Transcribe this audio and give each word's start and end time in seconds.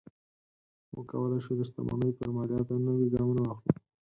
موږ 0.91 1.05
کولی 1.11 1.39
شو 1.43 1.53
د 1.57 1.61
شتمنۍ 1.69 2.11
پر 2.17 2.27
مالیاتو 2.35 2.75
نوي 2.85 3.07
ګامونه 3.13 3.41
واخلو. 3.43 3.73